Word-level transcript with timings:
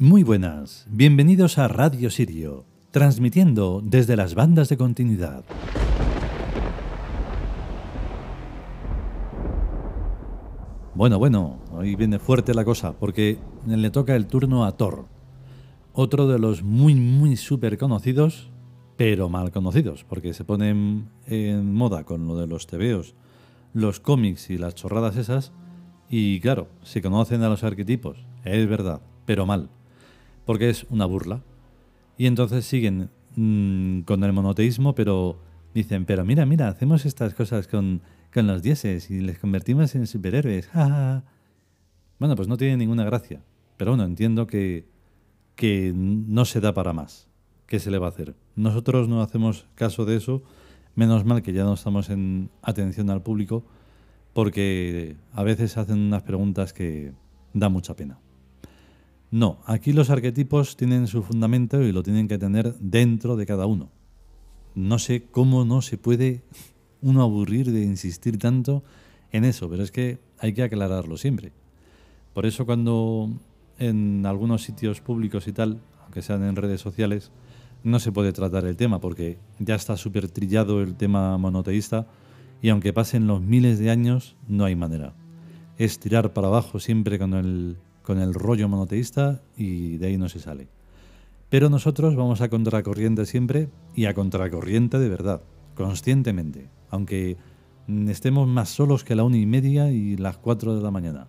Muy 0.00 0.22
buenas, 0.22 0.86
bienvenidos 0.88 1.58
a 1.58 1.66
Radio 1.66 2.08
Sirio, 2.10 2.64
transmitiendo 2.92 3.82
desde 3.84 4.14
las 4.14 4.36
bandas 4.36 4.68
de 4.68 4.76
continuidad. 4.76 5.44
Bueno, 10.94 11.18
bueno, 11.18 11.58
hoy 11.72 11.96
viene 11.96 12.20
fuerte 12.20 12.54
la 12.54 12.64
cosa, 12.64 12.92
porque 12.92 13.38
le 13.66 13.90
toca 13.90 14.14
el 14.14 14.28
turno 14.28 14.64
a 14.64 14.76
Thor, 14.76 15.06
otro 15.92 16.28
de 16.28 16.38
los 16.38 16.62
muy, 16.62 16.94
muy 16.94 17.36
súper 17.36 17.76
conocidos, 17.76 18.52
pero 18.96 19.28
mal 19.28 19.50
conocidos, 19.50 20.04
porque 20.08 20.32
se 20.32 20.44
ponen 20.44 21.08
en 21.26 21.74
moda 21.74 22.04
con 22.04 22.28
lo 22.28 22.36
de 22.36 22.46
los 22.46 22.68
tebeos, 22.68 23.16
los 23.74 23.98
cómics 23.98 24.48
y 24.48 24.58
las 24.58 24.76
chorradas 24.76 25.16
esas, 25.16 25.52
y 26.08 26.38
claro, 26.38 26.68
si 26.84 27.02
conocen 27.02 27.42
a 27.42 27.48
los 27.48 27.64
arquetipos, 27.64 28.24
es 28.44 28.68
verdad, 28.68 29.00
pero 29.26 29.44
mal 29.44 29.70
porque 30.48 30.70
es 30.70 30.86
una 30.88 31.04
burla. 31.04 31.42
Y 32.16 32.24
entonces 32.24 32.64
siguen 32.64 33.10
mm, 33.36 34.00
con 34.06 34.24
el 34.24 34.32
monoteísmo, 34.32 34.94
pero 34.94 35.38
dicen, 35.74 36.06
pero 36.06 36.24
mira, 36.24 36.46
mira, 36.46 36.68
hacemos 36.68 37.04
estas 37.04 37.34
cosas 37.34 37.68
con, 37.68 38.00
con 38.32 38.46
los 38.46 38.62
dioses 38.62 39.10
y 39.10 39.20
les 39.20 39.38
convertimos 39.38 39.94
en 39.94 40.06
superhéroes. 40.06 40.70
Bueno, 42.18 42.34
pues 42.34 42.48
no 42.48 42.56
tiene 42.56 42.78
ninguna 42.78 43.04
gracia. 43.04 43.42
Pero 43.76 43.90
bueno, 43.90 44.04
entiendo 44.04 44.46
que, 44.46 44.88
que 45.54 45.92
no 45.94 46.46
se 46.46 46.60
da 46.60 46.72
para 46.72 46.94
más. 46.94 47.28
¿Qué 47.66 47.78
se 47.78 47.90
le 47.90 47.98
va 47.98 48.06
a 48.06 48.08
hacer? 48.08 48.34
Nosotros 48.56 49.06
no 49.06 49.20
hacemos 49.20 49.66
caso 49.74 50.06
de 50.06 50.16
eso. 50.16 50.42
Menos 50.94 51.26
mal 51.26 51.42
que 51.42 51.52
ya 51.52 51.64
no 51.64 51.74
estamos 51.74 52.08
en 52.08 52.48
atención 52.62 53.10
al 53.10 53.22
público, 53.22 53.66
porque 54.32 55.16
a 55.32 55.42
veces 55.42 55.76
hacen 55.76 55.98
unas 55.98 56.22
preguntas 56.22 56.72
que 56.72 57.12
da 57.52 57.68
mucha 57.68 57.94
pena. 57.94 58.18
No, 59.30 59.58
aquí 59.66 59.92
los 59.92 60.08
arquetipos 60.08 60.76
tienen 60.76 61.06
su 61.06 61.22
fundamento 61.22 61.82
y 61.82 61.92
lo 61.92 62.02
tienen 62.02 62.28
que 62.28 62.38
tener 62.38 62.74
dentro 62.78 63.36
de 63.36 63.44
cada 63.44 63.66
uno. 63.66 63.90
No 64.74 64.98
sé 64.98 65.26
cómo 65.30 65.66
no 65.66 65.82
se 65.82 65.98
puede 65.98 66.42
uno 67.02 67.22
aburrir 67.22 67.70
de 67.70 67.82
insistir 67.82 68.38
tanto 68.38 68.82
en 69.30 69.44
eso, 69.44 69.68
pero 69.68 69.82
es 69.82 69.92
que 69.92 70.18
hay 70.38 70.54
que 70.54 70.62
aclararlo 70.62 71.18
siempre. 71.18 71.52
Por 72.32 72.46
eso 72.46 72.64
cuando 72.64 73.30
en 73.78 74.24
algunos 74.24 74.62
sitios 74.62 75.00
públicos 75.02 75.46
y 75.46 75.52
tal, 75.52 75.80
aunque 76.02 76.22
sean 76.22 76.42
en 76.44 76.56
redes 76.56 76.80
sociales, 76.80 77.30
no 77.84 77.98
se 77.98 78.12
puede 78.12 78.32
tratar 78.32 78.64
el 78.64 78.76
tema 78.76 78.98
porque 79.00 79.38
ya 79.58 79.74
está 79.74 79.96
súper 79.96 80.30
trillado 80.30 80.80
el 80.80 80.94
tema 80.94 81.36
monoteísta 81.36 82.06
y 82.62 82.70
aunque 82.70 82.92
pasen 82.92 83.26
los 83.26 83.42
miles 83.42 83.78
de 83.78 83.90
años, 83.90 84.36
no 84.48 84.64
hay 84.64 84.74
manera. 84.74 85.14
Es 85.76 86.00
tirar 86.00 86.32
para 86.32 86.48
abajo 86.48 86.80
siempre 86.80 87.18
con 87.18 87.34
el 87.34 87.76
con 88.08 88.22
el 88.22 88.32
rollo 88.32 88.70
monoteísta 88.70 89.42
y 89.54 89.98
de 89.98 90.06
ahí 90.06 90.16
no 90.16 90.30
se 90.30 90.40
sale. 90.40 90.68
Pero 91.50 91.68
nosotros 91.68 92.16
vamos 92.16 92.40
a 92.40 92.48
contracorriente 92.48 93.26
siempre 93.26 93.68
y 93.94 94.06
a 94.06 94.14
contracorriente 94.14 94.98
de 94.98 95.10
verdad, 95.10 95.42
conscientemente, 95.74 96.70
aunque 96.88 97.36
estemos 98.08 98.48
más 98.48 98.70
solos 98.70 99.04
que 99.04 99.14
la 99.14 99.24
una 99.24 99.36
y 99.36 99.44
media 99.44 99.90
y 99.90 100.16
las 100.16 100.38
cuatro 100.38 100.74
de 100.74 100.82
la 100.82 100.90
mañana. 100.90 101.26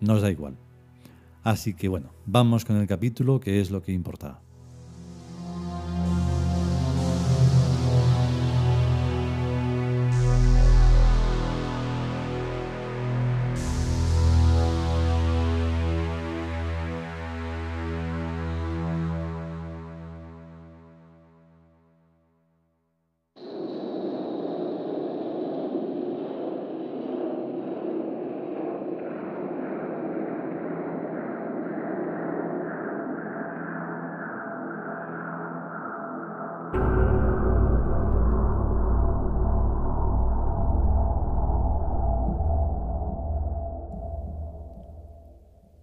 Nos 0.00 0.20
da 0.20 0.28
igual. 0.32 0.56
Así 1.44 1.74
que 1.74 1.86
bueno, 1.86 2.08
vamos 2.26 2.64
con 2.64 2.78
el 2.78 2.88
capítulo 2.88 3.38
que 3.38 3.60
es 3.60 3.70
lo 3.70 3.80
que 3.80 3.92
importa. 3.92 4.40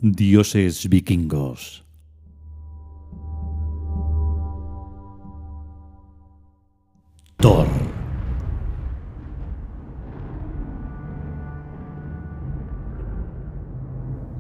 Dioses 0.08 0.88
vikingos. 0.88 1.84
Thor. 7.38 7.66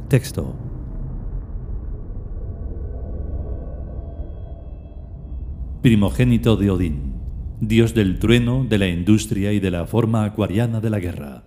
Texto. 0.08 0.56
Primogénito 5.82 6.58
de 6.58 6.70
Odín, 6.70 7.16
dios 7.59 7.96
del 7.96 8.20
trueno, 8.20 8.66
de 8.70 8.78
la 8.78 8.88
industria 8.88 9.52
y 9.52 9.59
de 9.59 9.72
la 9.72 9.88
forma 9.88 10.26
acuariana 10.26 10.80
de 10.80 10.92
la 10.92 11.00
guerra. 11.00 11.46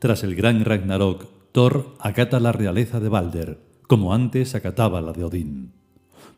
Tras 0.00 0.24
el 0.24 0.34
gran 0.34 0.64
Ragnarok, 0.64 1.28
Thor 1.56 1.96
acata 2.00 2.38
la 2.38 2.52
realeza 2.52 3.00
de 3.00 3.08
Balder, 3.08 3.58
como 3.86 4.12
antes 4.12 4.54
acataba 4.54 5.00
la 5.00 5.14
de 5.14 5.24
Odín. 5.24 5.72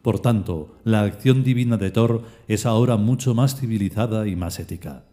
Por 0.00 0.20
tanto, 0.20 0.76
la 0.84 1.02
acción 1.02 1.42
divina 1.42 1.76
de 1.76 1.90
Thor 1.90 2.22
es 2.46 2.66
ahora 2.66 2.96
mucho 2.96 3.34
más 3.34 3.58
civilizada 3.58 4.28
y 4.28 4.36
más 4.36 4.60
ética, 4.60 5.06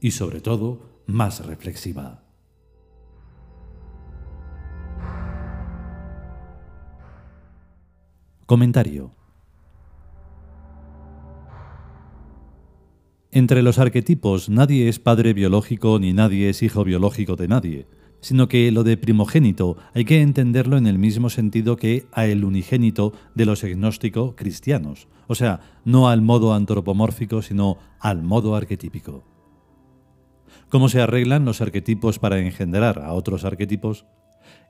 y 0.00 0.10
sobre 0.10 0.40
todo 0.40 0.80
más 1.06 1.46
reflexiva. 1.46 2.24
Comentario. 8.46 9.12
Entre 13.30 13.62
los 13.62 13.78
arquetipos 13.78 14.48
nadie 14.48 14.88
es 14.88 14.98
padre 14.98 15.32
biológico 15.32 16.00
ni 16.00 16.12
nadie 16.12 16.48
es 16.48 16.60
hijo 16.64 16.82
biológico 16.82 17.36
de 17.36 17.46
nadie, 17.46 17.86
sino 18.24 18.48
que 18.48 18.72
lo 18.72 18.84
de 18.84 18.96
primogénito 18.96 19.76
hay 19.92 20.06
que 20.06 20.22
entenderlo 20.22 20.78
en 20.78 20.86
el 20.86 20.98
mismo 20.98 21.28
sentido 21.28 21.76
que 21.76 22.06
a 22.10 22.24
el 22.24 22.46
unigénito 22.46 23.12
de 23.34 23.44
los 23.44 23.62
agnósticos 23.64 24.32
cristianos, 24.34 25.08
o 25.26 25.34
sea, 25.34 25.60
no 25.84 26.08
al 26.08 26.22
modo 26.22 26.54
antropomórfico, 26.54 27.42
sino 27.42 27.76
al 28.00 28.22
modo 28.22 28.56
arquetípico. 28.56 29.24
¿Cómo 30.70 30.88
se 30.88 31.02
arreglan 31.02 31.44
los 31.44 31.60
arquetipos 31.60 32.18
para 32.18 32.38
engendrar 32.38 32.98
a 32.98 33.12
otros 33.12 33.44
arquetipos? 33.44 34.06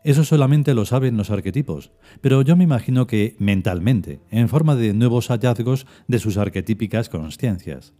Eso 0.02 0.24
solamente 0.24 0.74
lo 0.74 0.84
saben 0.84 1.16
los 1.16 1.30
arquetipos, 1.30 1.92
pero 2.20 2.42
yo 2.42 2.56
me 2.56 2.64
imagino 2.64 3.06
que 3.06 3.36
mentalmente, 3.38 4.20
en 4.32 4.48
forma 4.48 4.74
de 4.74 4.94
nuevos 4.94 5.28
hallazgos 5.28 5.86
de 6.08 6.18
sus 6.18 6.38
arquetípicas 6.38 7.08
consciencias. 7.08 7.94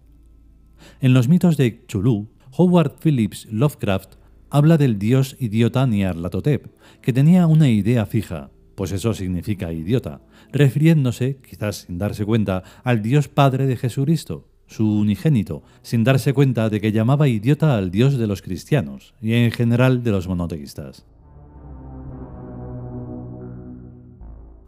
En 1.01 1.15
los 1.15 1.29
mitos 1.29 1.57
de 1.57 1.87
Chulú, 1.87 2.29
Howard 2.57 2.97
Phillips 3.01 3.47
Lovecraft 3.53 4.17
habla 4.55 4.79
del 4.79 5.01
dios 5.01 5.37
idiota 5.41 5.85
Nyarlathotep, 5.85 6.69
que 7.03 7.13
tenía 7.13 7.49
una 7.49 7.69
idea 7.69 8.07
fija, 8.07 8.53
pues 8.77 8.93
eso 8.93 9.13
significa 9.13 9.73
idiota, 9.73 10.21
refiriéndose, 10.53 11.39
quizás 11.39 11.87
sin 11.89 11.99
darse 11.99 12.25
cuenta, 12.25 12.63
al 12.85 13.03
Dios 13.03 13.27
Padre 13.27 13.67
de 13.67 13.77
Jesucristo, 13.77 14.47
su 14.69 14.89
unigénito, 14.89 15.65
sin 15.83 16.05
darse 16.05 16.33
cuenta 16.33 16.71
de 16.71 16.81
que 16.81 16.93
llamaba 16.93 17.27
idiota 17.27 17.77
al 17.77 17.91
Dios 17.91 18.17
de 18.17 18.29
los 18.29 18.43
cristianos 18.43 19.17
y 19.21 19.33
en 19.33 19.51
general 19.51 20.05
de 20.05 20.13
los 20.13 20.29
monoteístas. 20.29 21.05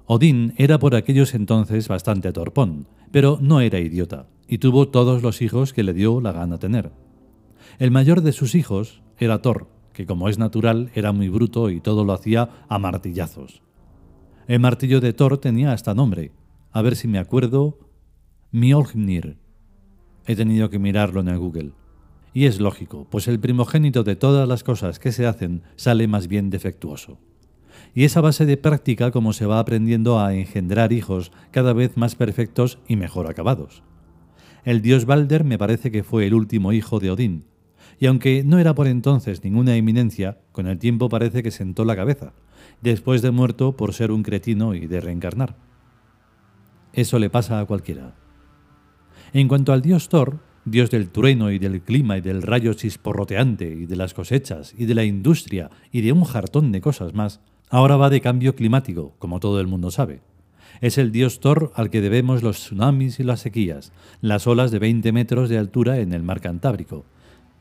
Odín 0.06 0.53
era 0.56 0.81
por 0.81 0.97
aquellos 0.97 1.32
entonces 1.32 1.87
bastante 1.87 2.32
torpón, 2.32 2.89
pero 3.12 3.39
no 3.41 3.61
era 3.61 3.79
idiota, 3.79 4.27
y 4.49 4.59
tuvo 4.59 4.89
todos 4.89 5.23
los 5.23 5.43
hijos 5.43 5.73
que 5.73 5.85
le 5.85 5.94
dio 5.94 6.21
la 6.21 6.32
gana 6.32 6.59
tener. 6.59 6.91
El 7.79 7.93
mayor 7.93 8.23
de 8.23 8.32
sus 8.32 8.56
hijos 8.56 9.03
era 9.19 9.41
Thor, 9.43 9.75
que 9.96 10.04
como 10.04 10.28
es 10.28 10.38
natural 10.38 10.90
era 10.94 11.10
muy 11.12 11.31
bruto 11.31 11.70
y 11.70 11.81
todo 11.81 12.04
lo 12.04 12.12
hacía 12.12 12.50
a 12.69 12.78
martillazos. 12.78 13.62
El 14.46 14.60
martillo 14.60 15.00
de 15.00 15.14
Thor 15.14 15.38
tenía 15.38 15.72
hasta 15.72 15.94
nombre. 15.94 16.32
A 16.70 16.82
ver 16.82 16.96
si 16.96 17.08
me 17.08 17.19
acuerdo. 17.19 17.78
Mjolnir. 18.52 19.38
He 20.26 20.37
tenido 20.37 20.69
que 20.69 20.78
mirarlo 20.78 21.20
en 21.20 21.28
el 21.28 21.38
Google. 21.38 21.72
Y 22.34 22.44
es 22.44 22.60
lógico, 22.60 23.06
pues 23.10 23.26
el 23.26 23.40
primogénito 23.40 24.04
de 24.04 24.16
todas 24.16 24.46
las 24.46 24.62
cosas 24.62 24.98
que 24.98 25.12
se 25.12 25.25
hacen 25.25 25.62
sale 25.76 26.06
más 26.08 26.28
bien 26.28 26.50
defectuoso. 26.50 27.19
Y 27.94 28.04
esa 28.04 28.20
base 28.20 28.44
de 28.44 28.58
práctica 28.58 29.10
como 29.10 29.32
se 29.32 29.46
va 29.46 29.60
aprendiendo 29.60 30.20
a 30.20 30.34
engendrar 30.34 30.93
hijos 30.93 31.32
cada 31.52 31.72
vez 31.72 31.96
más 31.96 32.16
perfectos 32.16 32.78
y 32.87 32.96
mejor 32.96 33.31
acabados. 33.31 33.82
El 34.62 34.82
dios 34.82 35.06
Balder 35.06 35.44
me 35.44 35.56
parece 35.56 35.90
que 35.90 36.04
fue 36.04 36.26
el 36.26 36.34
último 36.34 36.75
hijo 36.75 37.00
de 37.00 37.10
Odín, 37.10 37.46
y 37.98 38.06
aunque 38.06 38.44
no 38.44 38.58
era 38.58 38.75
por 38.75 38.87
entonces 38.87 39.43
ninguna 39.43 39.76
eminencia, 39.76 40.38
con 40.52 40.66
el 40.66 40.78
tiempo 40.78 41.08
parece 41.08 41.43
que 41.43 41.50
sentó 41.50 41.84
la 41.84 41.96
cabeza, 41.96 42.32
después 42.82 43.22
de 43.22 43.31
muerto 43.31 43.76
por 43.76 43.94
ser 43.94 44.10
un 44.10 44.22
cretino 44.22 44.75
y 44.75 44.87
de 44.87 45.00
reencarnar. 45.00 45.56
Eso 46.93 47.19
le 47.19 47.31
pasa 47.31 47.60
a 47.60 47.66
cualquiera. 47.66 48.14
En 49.32 49.48
cuanto 49.48 49.72
al 49.72 49.82
dios 49.82 50.08
Thor, 50.08 50.40
dios 50.64 50.90
del 50.90 51.10
trueno 51.10 51.50
y 51.50 51.58
del 51.58 51.82
clima 51.82 52.19
y 52.19 52.20
del 52.20 52.43
rayo 52.43 52.75
chisporroteante 52.75 53.69
y 53.69 53.87
de 53.87 53.96
las 53.96 54.14
cosechas 54.14 54.75
y 54.76 54.87
de 54.87 54.94
la 54.94 55.04
industria 55.04 55.70
y 55.93 56.00
de 56.00 56.12
un 56.12 56.25
jartón 56.25 56.72
de 56.72 56.81
cosas 56.81 57.14
más, 57.14 57.40
ahora 57.70 57.96
va 57.96 58.10
de 58.10 58.20
cambio 58.20 58.54
climático, 58.54 59.14
como 59.19 59.40
todo 59.40 59.60
el 59.60 59.66
mundo 59.66 59.90
sabe. 59.90 60.22
Es 60.81 60.98
el 60.98 61.12
dios 61.12 61.40
Thor 61.40 61.72
al 61.75 61.90
que 61.90 62.00
debemos 62.00 62.43
los 62.43 62.58
tsunamis 62.58 63.20
y 63.20 63.25
las 63.25 63.40
sequías, 63.40 63.93
las 64.20 64.46
olas 64.46 64.70
de 64.70 64.78
20 64.78 65.12
metros 65.12 65.48
de 65.48 65.58
altura 65.58 65.98
en 65.98 66.12
el 66.12 66.22
mar 66.22 66.40
Cantábrico, 66.40 67.06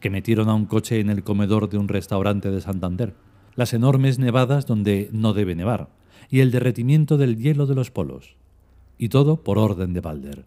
que 0.06 0.12
metieron 0.12 0.50
a 0.50 0.54
un 0.54 0.68
coche 0.68 1.00
en 1.00 1.10
el 1.10 1.24
comedor 1.24 1.68
de 1.68 1.80
un 1.80 1.88
restaurante 1.88 2.52
de 2.52 2.62
Santander, 2.62 3.16
las 3.56 3.74
enormes 3.74 4.20
nevadas 4.20 4.68
donde 4.68 5.10
no 5.12 5.34
debe 5.34 5.56
nevar, 5.56 5.90
y 6.30 6.42
el 6.42 6.52
derretimiento 6.52 7.18
del 7.18 7.38
hielo 7.38 7.66
de 7.66 7.74
los 7.74 7.90
polos. 7.90 8.36
Y 9.00 9.10
todo 9.10 9.38
por 9.38 9.58
orden 9.58 9.94
de 9.94 10.02
Balder. 10.02 10.46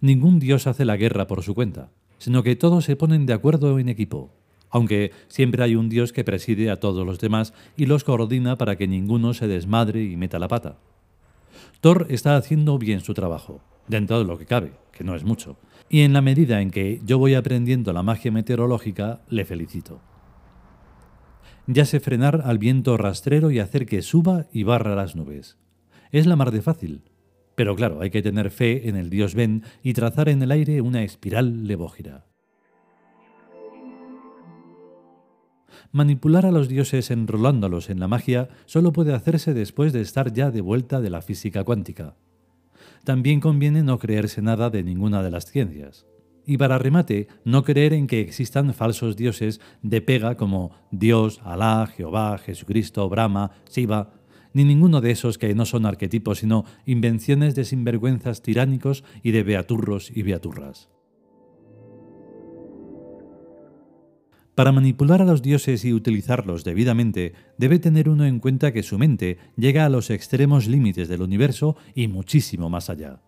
Ningún 0.00 0.40
dios 0.40 0.66
hace 0.66 0.84
la 0.84 0.96
guerra 0.96 1.28
por 1.28 1.44
su 1.44 1.54
cuenta, 1.54 1.92
sino 2.18 2.42
que 2.42 2.56
todos 2.56 2.84
se 2.84 2.96
ponen 2.96 3.26
de 3.26 3.32
acuerdo 3.32 3.78
en 3.78 3.88
equipo, 3.88 4.32
aunque 4.70 5.12
siempre 5.28 5.62
hay 5.62 5.76
un 5.76 5.88
dios 5.88 6.12
que 6.12 6.24
preside 6.24 6.68
a 6.72 6.80
todos 6.80 7.06
los 7.06 7.20
demás 7.20 7.54
y 7.76 7.86
los 7.86 8.02
coordina 8.02 8.58
para 8.58 8.74
que 8.74 8.88
ninguno 8.88 9.34
se 9.34 9.46
desmadre 9.46 10.02
y 10.02 10.16
meta 10.16 10.40
la 10.40 10.48
pata. 10.48 10.78
Thor 11.80 12.08
está 12.10 12.36
haciendo 12.36 12.76
bien 12.76 13.02
su 13.02 13.14
trabajo, 13.14 13.60
dentro 13.86 14.18
de 14.18 14.24
lo 14.24 14.36
que 14.36 14.46
cabe, 14.46 14.72
que 14.90 15.04
no 15.04 15.14
es 15.14 15.22
mucho, 15.22 15.58
y 15.88 16.00
en 16.00 16.12
la 16.12 16.20
medida 16.20 16.60
en 16.60 16.70
que 16.70 17.00
yo 17.04 17.18
voy 17.18 17.34
aprendiendo 17.34 17.92
la 17.92 18.02
magia 18.02 18.32
meteorológica, 18.32 19.22
le 19.28 19.44
felicito. 19.44 20.00
Ya 21.66 21.84
sé 21.84 22.00
frenar 22.00 22.42
al 22.44 22.58
viento 22.58 22.96
rastrero 22.96 23.50
y 23.50 23.58
hacer 23.58 23.86
que 23.86 24.02
suba 24.02 24.46
y 24.52 24.62
barra 24.62 24.94
las 24.94 25.16
nubes. 25.16 25.58
Es 26.12 26.26
la 26.26 26.36
mar 26.36 26.50
de 26.50 26.62
fácil. 26.62 27.02
Pero 27.56 27.74
claro, 27.74 28.00
hay 28.00 28.10
que 28.10 28.22
tener 28.22 28.50
fe 28.50 28.88
en 28.88 28.96
el 28.96 29.10
dios 29.10 29.34
Ben 29.34 29.64
y 29.82 29.94
trazar 29.94 30.28
en 30.28 30.42
el 30.42 30.52
aire 30.52 30.80
una 30.80 31.02
espiral 31.02 31.66
levógira. 31.66 32.26
Manipular 35.92 36.46
a 36.46 36.50
los 36.50 36.68
dioses 36.68 37.10
enrolándolos 37.10 37.90
en 37.90 38.00
la 38.00 38.08
magia 38.08 38.48
solo 38.66 38.92
puede 38.92 39.14
hacerse 39.14 39.54
después 39.54 39.92
de 39.92 40.02
estar 40.02 40.32
ya 40.32 40.50
de 40.50 40.60
vuelta 40.60 41.00
de 41.00 41.10
la 41.10 41.22
física 41.22 41.64
cuántica. 41.64 42.16
También 43.06 43.38
conviene 43.38 43.84
no 43.84 44.00
creerse 44.00 44.42
nada 44.42 44.68
de 44.68 44.82
ninguna 44.82 45.22
de 45.22 45.30
las 45.30 45.46
ciencias. 45.46 46.06
Y 46.44 46.56
para 46.56 46.76
remate, 46.76 47.28
no 47.44 47.62
creer 47.62 47.92
en 47.92 48.08
que 48.08 48.20
existan 48.20 48.74
falsos 48.74 49.14
dioses 49.14 49.60
de 49.80 50.00
pega 50.00 50.36
como 50.36 50.72
Dios, 50.90 51.40
Alá, 51.44 51.86
Jehová, 51.86 52.36
Jesucristo, 52.38 53.08
Brahma, 53.08 53.52
Shiva, 53.70 54.14
ni 54.54 54.64
ninguno 54.64 55.00
de 55.00 55.12
esos 55.12 55.38
que 55.38 55.54
no 55.54 55.66
son 55.66 55.86
arquetipos, 55.86 56.40
sino 56.40 56.64
invenciones 56.84 57.54
de 57.54 57.64
sinvergüenzas 57.64 58.42
tiránicos 58.42 59.04
y 59.22 59.30
de 59.30 59.44
beaturros 59.44 60.10
y 60.12 60.22
beaturras. 60.22 60.90
Para 64.56 64.72
manipular 64.72 65.22
a 65.22 65.24
los 65.24 65.42
dioses 65.42 65.84
y 65.84 65.92
utilizarlos 65.92 66.64
debidamente, 66.64 67.34
debe 67.58 67.78
tener 67.78 68.08
uno 68.08 68.24
en 68.24 68.40
cuenta 68.40 68.72
que 68.72 68.82
su 68.82 68.98
mente 68.98 69.38
llega 69.56 69.84
a 69.84 69.88
los 69.88 70.10
extremos 70.10 70.66
límites 70.66 71.06
del 71.06 71.22
universo 71.22 71.76
y 71.94 72.08
muchísimo 72.08 72.68
más 72.68 72.90
allá. 72.90 73.22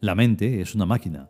La 0.00 0.16
mente 0.16 0.60
es 0.60 0.74
una 0.74 0.86
máquina, 0.86 1.28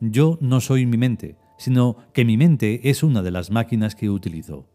yo 0.00 0.38
no 0.42 0.60
soy 0.60 0.84
mi 0.84 0.98
mente, 0.98 1.38
sino 1.56 1.96
que 2.12 2.26
mi 2.26 2.36
mente 2.36 2.90
es 2.90 3.02
una 3.02 3.22
de 3.22 3.30
las 3.30 3.50
máquinas 3.50 3.94
que 3.94 4.10
utilizo. 4.10 4.68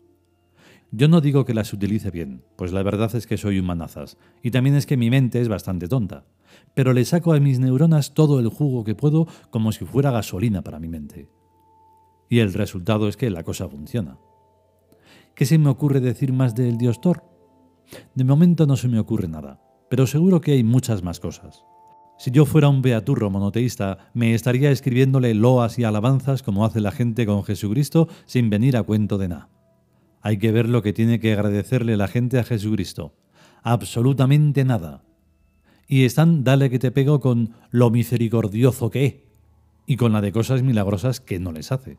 Yo 0.91 1.07
no 1.07 1.21
digo 1.21 1.45
que 1.45 1.53
las 1.53 1.71
utilice 1.71 2.09
bien, 2.09 2.43
pues 2.55 2.71
la 2.71 2.81
verdad 2.81 3.13
es 3.15 3.27
que 3.27 3.37
soy 3.37 3.59
un 3.59 3.67
manazas, 3.67 4.17
y 4.41 4.49
también 4.49 4.75
es 4.75 4.87
que 4.87 4.97
mi 4.97 5.11
mente 5.11 5.39
es 5.39 5.47
bastante 5.47 5.87
tonta, 5.87 6.25
pero 6.73 6.93
le 6.93 7.05
saco 7.05 7.33
a 7.33 7.39
mis 7.39 7.59
neuronas 7.59 8.15
todo 8.15 8.39
el 8.39 8.47
jugo 8.47 8.83
que 8.83 8.95
puedo 8.95 9.27
como 9.51 9.71
si 9.71 9.85
fuera 9.85 10.09
gasolina 10.09 10.63
para 10.63 10.79
mi 10.79 10.87
mente. 10.87 11.29
Y 12.29 12.39
el 12.39 12.53
resultado 12.53 13.07
es 13.07 13.17
que 13.17 13.29
la 13.29 13.43
cosa 13.43 13.67
funciona. 13.67 14.17
¿Qué 15.35 15.45
se 15.45 15.57
me 15.57 15.69
ocurre 15.69 15.99
decir 15.99 16.31
más 16.31 16.55
del 16.55 16.77
dios 16.77 17.01
Thor? 17.01 17.23
De 18.13 18.23
momento 18.23 18.67
no 18.67 18.75
se 18.75 18.87
me 18.87 18.99
ocurre 18.99 19.27
nada, 19.27 19.61
pero 19.89 20.05
seguro 20.05 20.41
que 20.41 20.51
hay 20.51 20.63
muchas 20.63 21.01
más 21.01 21.19
cosas. 21.19 21.63
Si 22.19 22.31
yo 22.31 22.45
fuera 22.45 22.67
un 22.67 22.81
beaturro 22.81 23.29
monoteísta, 23.29 24.11
me 24.13 24.33
estaría 24.33 24.71
escribiéndole 24.71 25.33
loas 25.33 25.79
y 25.79 25.85
alabanzas 25.85 26.43
como 26.43 26.65
hace 26.65 26.81
la 26.81 26.91
gente 26.91 27.25
con 27.25 27.43
Jesucristo 27.43 28.09
sin 28.25 28.49
venir 28.49 28.75
a 28.75 28.83
cuento 28.83 29.17
de 29.17 29.29
nada. 29.29 29.49
Hay 30.21 30.37
que 30.37 30.51
ver 30.51 30.67
lo 30.67 30.81
que 30.81 30.91
tiene 30.91 31.19
que 31.19 31.31
agradecerle 31.31 31.95
la 31.95 32.09
gente 32.09 32.37
a 32.37 32.43
Jesucristo. 32.43 33.15
Absolutamente 33.63 34.65
nada. 34.65 35.05
Y 35.87 36.03
están, 36.03 36.43
dale 36.43 36.69
que 36.69 36.77
te 36.77 36.91
pego 36.91 37.21
con 37.21 37.53
lo 37.71 37.89
misericordioso 37.89 38.89
que 38.89 39.05
es, 39.05 39.15
y 39.85 39.95
con 39.95 40.11
la 40.11 40.21
de 40.21 40.33
cosas 40.33 40.61
milagrosas 40.61 41.21
que 41.21 41.39
no 41.39 41.53
les 41.53 41.71
hace. 41.71 41.97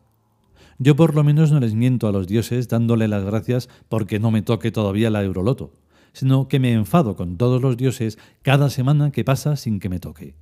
Yo 0.80 0.96
por 0.96 1.14
lo 1.14 1.22
menos 1.22 1.52
no 1.52 1.60
les 1.60 1.74
miento 1.74 2.08
a 2.08 2.12
los 2.12 2.26
dioses 2.26 2.66
dándole 2.66 3.06
las 3.06 3.24
gracias 3.24 3.68
porque 3.88 4.18
no 4.18 4.32
me 4.32 4.42
toque 4.42 4.72
todavía 4.72 5.10
la 5.10 5.22
Euroloto 5.22 5.72
sino 6.12 6.48
que 6.48 6.58
me 6.58 6.72
enfado 6.72 7.16
con 7.16 7.36
todos 7.36 7.62
los 7.62 7.76
dioses 7.76 8.18
cada 8.42 8.70
semana 8.70 9.10
que 9.10 9.24
pasa 9.24 9.56
sin 9.56 9.80
que 9.80 9.88
me 9.88 10.00
toque. 10.00 10.34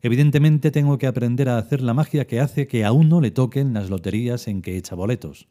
Evidentemente 0.00 0.70
tengo 0.70 0.98
que 0.98 1.06
aprender 1.06 1.48
a 1.48 1.58
hacer 1.58 1.80
la 1.80 1.94
magia 1.94 2.26
que 2.26 2.40
hace 2.40 2.66
que 2.66 2.84
a 2.84 2.92
uno 2.92 3.20
le 3.20 3.30
toquen 3.30 3.72
las 3.72 3.88
loterías 3.88 4.48
en 4.48 4.62
que 4.62 4.76
echa 4.76 4.96
boletos. 4.96 5.48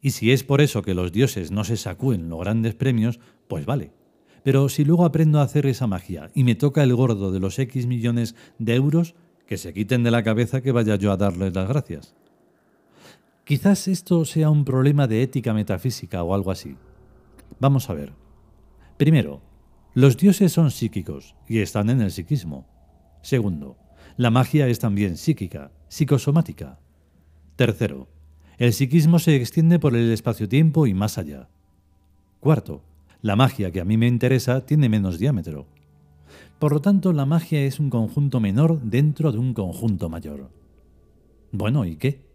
Y 0.00 0.10
si 0.10 0.32
es 0.32 0.42
por 0.42 0.60
eso 0.60 0.82
que 0.82 0.94
los 0.94 1.12
dioses 1.12 1.52
no 1.52 1.64
se 1.64 1.76
sacúen 1.76 2.28
los 2.28 2.40
grandes 2.40 2.74
premios, 2.74 3.20
pues 3.48 3.64
vale. 3.64 3.92
Pero 4.42 4.68
si 4.68 4.84
luego 4.84 5.04
aprendo 5.04 5.40
a 5.40 5.42
hacer 5.42 5.66
esa 5.66 5.86
magia 5.86 6.30
y 6.34 6.44
me 6.44 6.54
toca 6.54 6.82
el 6.82 6.94
gordo 6.94 7.32
de 7.32 7.40
los 7.40 7.58
X 7.58 7.86
millones 7.86 8.34
de 8.58 8.74
euros, 8.74 9.14
que 9.46 9.56
se 9.56 9.72
quiten 9.72 10.02
de 10.02 10.10
la 10.10 10.24
cabeza 10.24 10.60
que 10.60 10.72
vaya 10.72 10.96
yo 10.96 11.12
a 11.12 11.16
darles 11.16 11.54
las 11.54 11.68
gracias. 11.68 12.16
Quizás 13.46 13.86
esto 13.86 14.24
sea 14.24 14.50
un 14.50 14.64
problema 14.64 15.06
de 15.06 15.22
ética 15.22 15.54
metafísica 15.54 16.24
o 16.24 16.34
algo 16.34 16.50
así. 16.50 16.74
Vamos 17.60 17.88
a 17.88 17.94
ver. 17.94 18.12
Primero, 18.96 19.40
los 19.94 20.16
dioses 20.16 20.50
son 20.50 20.72
psíquicos 20.72 21.36
y 21.46 21.60
están 21.60 21.88
en 21.88 22.00
el 22.00 22.10
psiquismo. 22.10 22.66
Segundo, 23.22 23.76
la 24.16 24.32
magia 24.32 24.66
es 24.66 24.80
también 24.80 25.16
psíquica, 25.16 25.70
psicosomática. 25.86 26.80
Tercero, 27.54 28.08
el 28.58 28.72
psiquismo 28.72 29.20
se 29.20 29.36
extiende 29.36 29.78
por 29.78 29.94
el 29.94 30.10
espacio-tiempo 30.10 30.88
y 30.88 30.94
más 30.94 31.16
allá. 31.16 31.48
Cuarto, 32.40 32.82
la 33.22 33.36
magia 33.36 33.70
que 33.70 33.80
a 33.80 33.84
mí 33.84 33.96
me 33.96 34.08
interesa 34.08 34.66
tiene 34.66 34.88
menos 34.88 35.20
diámetro. 35.20 35.68
Por 36.58 36.72
lo 36.72 36.80
tanto, 36.80 37.12
la 37.12 37.26
magia 37.26 37.62
es 37.62 37.78
un 37.78 37.90
conjunto 37.90 38.40
menor 38.40 38.80
dentro 38.82 39.30
de 39.30 39.38
un 39.38 39.54
conjunto 39.54 40.08
mayor. 40.08 40.50
Bueno, 41.52 41.84
¿y 41.84 41.94
qué? 41.94 42.25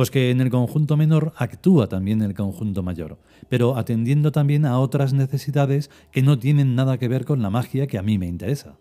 Pues 0.00 0.10
que 0.10 0.30
en 0.30 0.40
el 0.40 0.48
conjunto 0.48 0.96
menor 0.96 1.34
actúa 1.36 1.86
también 1.86 2.22
el 2.22 2.32
conjunto 2.32 2.82
mayor, 2.82 3.18
pero 3.50 3.76
atendiendo 3.76 4.32
también 4.32 4.64
a 4.64 4.78
otras 4.78 5.12
necesidades 5.12 5.90
que 6.10 6.22
no 6.22 6.38
tienen 6.38 6.74
nada 6.74 6.96
que 6.96 7.06
ver 7.06 7.26
con 7.26 7.42
la 7.42 7.50
magia 7.50 7.86
que 7.86 7.98
a 7.98 8.02
mí 8.02 8.16
me 8.16 8.26
interesa. 8.26 8.78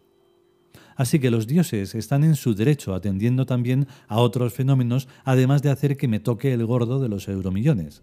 Así 0.96 1.20
que 1.20 1.30
los 1.30 1.46
dioses 1.46 1.94
están 1.94 2.24
en 2.24 2.38
su 2.38 2.56
derecho 2.56 2.96
atendiendo 2.96 3.46
también 3.46 3.88
a 4.08 4.20
otros 4.20 4.54
fenómenos, 4.54 5.10
además 5.26 5.62
de 5.62 5.72
hacer 5.72 5.98
que 5.98 6.08
me 6.08 6.22
toque 6.22 6.54
el 6.54 6.66
gordo 6.66 7.02
de 7.02 7.10
los 7.10 7.28
euromillones. 7.28 8.02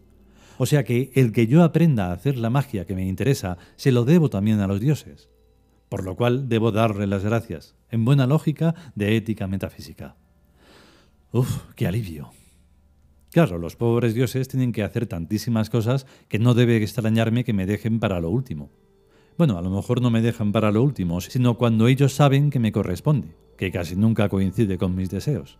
O 0.58 0.66
sea 0.66 0.84
que 0.84 1.10
el 1.14 1.32
que 1.32 1.46
yo 1.46 1.64
aprenda 1.64 2.08
a 2.08 2.12
hacer 2.12 2.36
la 2.36 2.50
magia 2.50 2.84
que 2.84 2.94
me 2.94 3.08
interesa, 3.08 3.56
se 3.76 3.92
lo 3.92 4.04
debo 4.04 4.28
también 4.28 4.60
a 4.60 4.66
los 4.66 4.78
dioses. 4.78 5.30
Por 5.88 6.04
lo 6.04 6.16
cual 6.16 6.50
debo 6.50 6.70
darle 6.70 7.06
las 7.06 7.24
gracias, 7.24 7.76
en 7.90 8.04
buena 8.04 8.26
lógica 8.26 8.74
de 8.94 9.16
ética 9.16 9.46
metafísica. 9.46 10.16
Uf, 11.32 11.62
qué 11.76 11.86
alivio. 11.86 12.30
Claro, 13.32 13.58
los 13.58 13.76
pobres 13.76 14.14
dioses 14.14 14.48
tienen 14.48 14.72
que 14.72 14.82
hacer 14.82 15.06
tantísimas 15.06 15.68
cosas 15.70 16.06
que 16.28 16.38
no 16.38 16.54
debe 16.54 16.76
extrañarme 16.82 17.44
que 17.44 17.52
me 17.52 17.66
dejen 17.66 18.00
para 18.00 18.20
lo 18.20 18.30
último. 18.30 18.70
Bueno, 19.36 19.58
a 19.58 19.62
lo 19.62 19.70
mejor 19.70 20.00
no 20.00 20.10
me 20.10 20.22
dejan 20.22 20.52
para 20.52 20.72
lo 20.72 20.82
último, 20.82 21.20
sino 21.20 21.58
cuando 21.58 21.88
ellos 21.88 22.14
saben 22.14 22.48
que 22.50 22.58
me 22.58 22.72
corresponde, 22.72 23.36
que 23.58 23.70
casi 23.70 23.94
nunca 23.94 24.30
coincide 24.30 24.78
con 24.78 24.94
mis 24.94 25.10
deseos. 25.10 25.58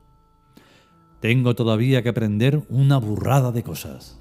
Tengo 1.20 1.54
todavía 1.54 2.02
que 2.02 2.08
aprender 2.08 2.62
una 2.70 2.98
burrada 2.98 3.52
de 3.52 3.62
cosas. 3.62 4.18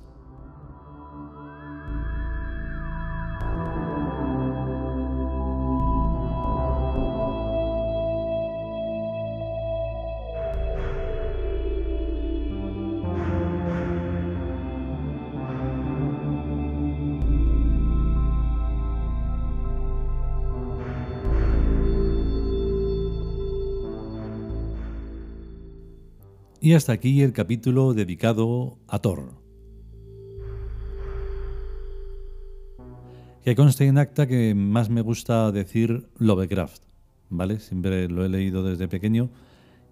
Y 26.66 26.74
hasta 26.74 26.94
aquí 26.94 27.22
el 27.22 27.32
capítulo 27.32 27.94
dedicado 27.94 28.80
a 28.88 28.98
Thor. 28.98 29.34
Que 33.44 33.56
conste 33.56 33.86
en 33.86 34.00
acta 34.00 34.26
que 34.26 34.56
más 34.56 34.90
me 34.90 35.02
gusta 35.02 35.52
decir 35.52 36.10
Lovecraft, 36.18 36.82
¿vale? 37.30 37.60
Siempre 37.60 38.10
lo 38.10 38.26
he 38.26 38.30
leído 38.30 38.64
desde 38.64 38.88
pequeño 38.88 39.30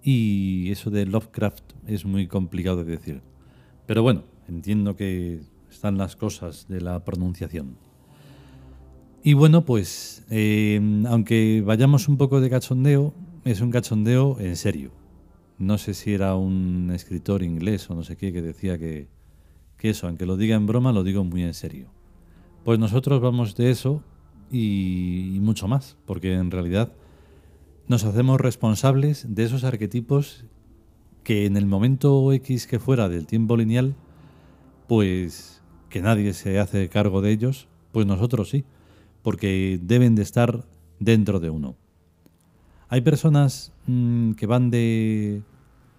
y 0.01 0.72
eso 0.72 0.89
de 0.89 1.06
Lovecraft 1.06 1.63
es 1.86 2.06
muy 2.06 2.25
complicado 2.25 2.84
de 2.84 2.94
decir. 2.94 3.22
Pero 3.86 4.01
bueno, 4.01 4.24
entiendo 4.48 4.96
que 4.96 5.42
están 5.70 6.00
las 6.00 6.15
cosas 6.15 6.68
de 6.70 6.82
la 6.82 7.06
pronunciación. 7.06 7.77
Y 9.24 9.34
bueno, 9.34 9.63
pues 9.63 10.25
eh, 10.32 10.82
aunque 11.08 11.62
vayamos 11.63 12.08
un 12.08 12.18
poco 12.18 12.42
de 12.42 12.50
cachondeo, 12.50 13.13
es 13.46 13.62
un 13.62 13.70
cachondeo 13.70 14.39
en 14.39 14.56
serio. 14.56 15.03
No 15.58 15.78
sé 15.78 15.94
si 15.94 16.14
era 16.14 16.36
un 16.36 16.92
escritor 16.94 17.44
inglés 17.44 17.90
o 17.90 17.96
no 17.96 18.04
sé 18.04 18.16
qué 18.16 18.34
que 18.34 18.42
decía 18.42 18.78
que, 18.78 19.08
eso, 19.80 20.08
aunque 20.08 20.26
lo 20.26 20.38
diga 20.38 20.56
en 20.56 20.66
broma, 20.66 20.94
lo 20.94 21.04
digo 21.04 21.24
muy 21.26 21.44
en 21.44 21.54
serio. 21.54 21.90
Pues 22.64 22.80
nosotros 22.80 23.22
vamos 23.22 23.56
de 23.56 23.70
eso 23.70 24.02
y, 24.50 25.38
mucho 25.42 25.68
más, 25.68 25.98
porque 26.06 26.34
en 26.34 26.52
realidad 26.52 26.94
nos 27.88 28.06
hacemos 28.06 28.40
responsables 28.40 29.26
de 29.36 29.44
esos 29.44 29.66
arquetipos 29.66 30.46
que 31.24 31.46
en 31.46 31.58
el 31.58 31.66
momento 31.66 32.32
X 32.32 32.66
que 32.66 32.80
fuera 32.80 33.10
del 33.10 33.28
tiempo 33.28 33.58
lineal, 33.58 33.96
pues 34.88 35.62
que 35.90 36.02
nadie 36.02 36.34
se 36.34 36.60
hace 36.60 36.88
cargo 36.88 37.22
de 37.22 37.32
ellos, 37.32 37.68
pues 37.92 38.06
nosotros 38.06 38.50
sí, 38.50 38.64
porque 39.22 39.80
deben 39.82 40.16
de 40.16 40.24
estar 40.24 40.66
dentro 41.00 41.40
de 41.40 41.50
uno. 41.50 41.76
Hay 42.94 43.02
personas 43.02 43.72
mm, 43.88 44.34
que 44.34 44.46
van 44.46 44.70
de 44.70 45.42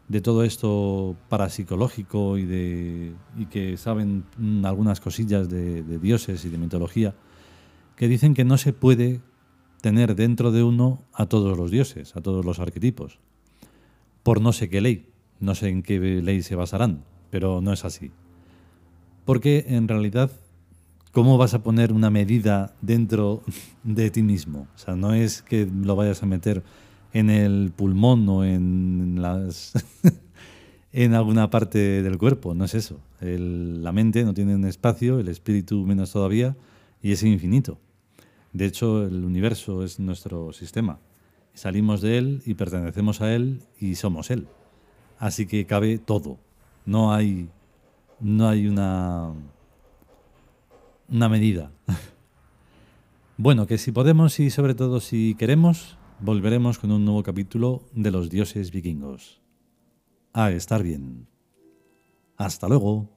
de 0.08 0.20
todo 0.20 0.44
esto 0.44 1.16
parapsicológico 1.28 2.36
y, 2.36 2.44
de, 2.44 3.14
y 3.38 3.46
que 3.46 3.76
saben 3.76 4.24
mm, 4.36 4.64
algunas 4.66 5.00
cosillas 5.00 5.48
de, 5.48 5.82
dioses 5.98 6.44
y 6.44 6.50
de 6.50 6.58
mitología, 6.58 7.14
que 7.96 8.08
dicen 8.08 8.34
que 8.34 8.44
no 8.44 8.58
se 8.58 8.72
puede 8.72 9.20
tener 9.80 10.14
dentro 10.14 10.50
de 10.52 10.62
uno 10.62 11.02
a 11.12 11.26
todos 11.26 11.56
los 11.56 11.70
dioses, 11.70 12.16
a 12.16 12.20
todos 12.20 12.44
los 12.44 12.58
arquetipos, 12.58 13.18
por 14.22 14.40
no 14.40 14.52
sé 14.52 14.68
qué 14.68 14.80
ley, 14.80 15.08
no 15.40 15.54
sé 15.54 15.68
en 15.68 15.82
qué 15.82 15.98
ley 15.98 16.42
se 16.42 16.54
basarán, 16.54 17.04
pero 17.30 17.60
no 17.60 17.72
es 17.72 17.84
así. 17.84 18.10
Porque 19.24 19.66
en 19.68 19.88
realidad, 19.88 20.30
¿cómo 21.12 21.38
vas 21.38 21.54
a 21.54 21.62
poner 21.62 21.92
una 21.92 22.10
medida 22.10 22.74
dentro 22.82 23.42
de 23.82 24.10
ti 24.10 24.22
mismo? 24.22 24.68
O 24.74 24.78
sea, 24.78 24.96
no 24.96 25.14
es 25.14 25.42
que 25.42 25.66
lo 25.66 25.96
vayas 25.96 26.22
a 26.22 26.26
meter 26.26 26.62
en 27.14 27.30
el 27.30 27.72
pulmón 27.74 28.28
o 28.28 28.44
en 28.44 29.22
las 29.22 29.72
en 30.92 31.14
alguna 31.14 31.48
parte 31.48 32.02
del 32.02 32.18
cuerpo, 32.18 32.54
no 32.54 32.64
es 32.66 32.74
eso. 32.74 33.00
la 33.20 33.92
mente 33.92 34.24
no 34.24 34.34
tiene 34.34 34.54
un 34.54 34.66
espacio, 34.66 35.18
el 35.18 35.28
espíritu 35.28 35.86
menos 35.86 36.12
todavía, 36.12 36.56
y 37.02 37.12
es 37.12 37.22
infinito. 37.22 37.78
De 38.52 38.66
hecho, 38.66 39.04
el 39.04 39.24
universo 39.24 39.82
es 39.82 39.98
nuestro 39.98 40.52
sistema. 40.52 40.98
Salimos 41.54 42.00
de 42.00 42.18
él 42.18 42.42
y 42.46 42.54
pertenecemos 42.54 43.20
a 43.20 43.34
él 43.34 43.62
y 43.80 43.94
somos 43.94 44.30
él. 44.30 44.46
Así 45.18 45.46
que 45.46 45.66
cabe 45.66 45.98
todo. 45.98 46.38
No 46.84 47.12
hay, 47.12 47.48
no 48.20 48.48
hay 48.48 48.66
una, 48.66 49.32
una 51.08 51.28
medida. 51.28 51.72
bueno, 53.36 53.66
que 53.66 53.78
si 53.78 53.92
podemos 53.92 54.38
y 54.40 54.50
sobre 54.50 54.74
todo 54.74 55.00
si 55.00 55.34
queremos, 55.36 55.96
volveremos 56.20 56.78
con 56.78 56.90
un 56.90 57.04
nuevo 57.04 57.22
capítulo 57.22 57.82
de 57.92 58.10
los 58.10 58.30
dioses 58.30 58.70
vikingos. 58.70 59.40
A 60.32 60.50
estar 60.50 60.82
bien. 60.82 61.28
Hasta 62.36 62.68
luego. 62.68 63.13